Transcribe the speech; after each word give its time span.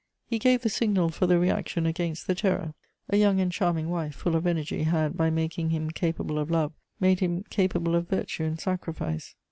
He 0.25 0.39
gave 0.39 0.63
the 0.63 0.69
signal 0.69 1.09
for 1.09 1.27
the 1.27 1.37
reaction 1.37 1.85
against 1.85 2.25
the 2.25 2.33
Terror. 2.33 2.73
A 3.09 3.17
young 3.17 3.39
and 3.39 3.51
charming 3.51 3.87
wife, 3.87 4.15
full 4.15 4.35
of 4.35 4.47
energy, 4.47 4.81
had, 4.81 5.15
by 5.15 5.29
making 5.29 5.69
him 5.69 5.91
capable 5.91 6.39
of 6.39 6.49
love, 6.49 6.73
made 6.99 7.19
him 7.19 7.43
capable 7.51 7.93
of 7.93 8.09
virtue 8.09 8.43
and 8.45 8.59
sacrifice. 8.59 9.35